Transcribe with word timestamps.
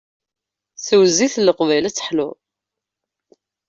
Sew 0.85 1.03
zzit 1.09 1.35
n 1.37 1.45
leqbayel 1.47 1.85
ad 1.89 1.93
teḥluḍ! 1.95 2.35